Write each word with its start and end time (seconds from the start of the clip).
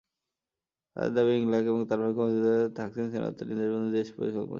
তাদের 0.95 1.11
দাবি, 1.15 1.31
ইংলাক 1.35 1.63
তাঁর 1.89 1.99
ভাই 2.01 2.11
ক্ষমতাচ্যুত 2.13 2.45
সাবেক 2.45 2.71
থাকসিন 2.77 3.05
সিনাওয়াত্রার 3.11 3.47
নির্দেশমতো 3.49 3.89
দেশ 3.91 4.07
পরিচালনা 4.11 4.41
করছেন। 4.41 4.49